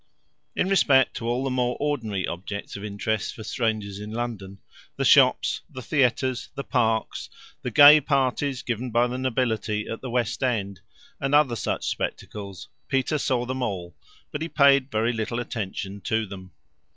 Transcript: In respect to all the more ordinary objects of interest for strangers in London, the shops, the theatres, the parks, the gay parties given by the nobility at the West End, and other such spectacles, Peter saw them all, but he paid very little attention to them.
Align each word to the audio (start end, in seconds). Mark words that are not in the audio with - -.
In 0.55 0.67
respect 0.67 1.15
to 1.17 1.27
all 1.29 1.43
the 1.43 1.51
more 1.51 1.77
ordinary 1.79 2.25
objects 2.25 2.75
of 2.75 2.83
interest 2.83 3.35
for 3.35 3.43
strangers 3.43 3.99
in 3.99 4.09
London, 4.11 4.57
the 4.95 5.05
shops, 5.05 5.61
the 5.69 5.83
theatres, 5.83 6.49
the 6.55 6.63
parks, 6.63 7.29
the 7.61 7.69
gay 7.69 8.01
parties 8.01 8.63
given 8.63 8.89
by 8.89 9.05
the 9.05 9.19
nobility 9.19 9.87
at 9.87 10.01
the 10.01 10.09
West 10.09 10.41
End, 10.41 10.79
and 11.19 11.35
other 11.35 11.55
such 11.55 11.85
spectacles, 11.87 12.67
Peter 12.87 13.19
saw 13.19 13.45
them 13.45 13.61
all, 13.61 13.93
but 14.31 14.41
he 14.41 14.49
paid 14.49 14.89
very 14.89 15.13
little 15.13 15.39
attention 15.39 16.01
to 16.01 16.25
them. 16.25 16.49